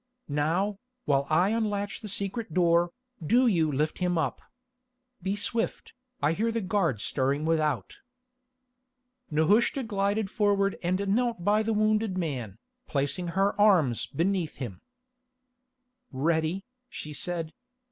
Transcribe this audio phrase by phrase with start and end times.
[0.27, 2.89] Now, while I unlatch the secret door,
[3.23, 4.41] do you lift him up.
[5.21, 5.93] Be swift,
[6.23, 7.97] I hear the guard stirring without."
[9.29, 14.81] Nehushta glided forward and knelt by the wounded man, placing her arms beneath him.
[16.11, 17.53] "Ready," she said.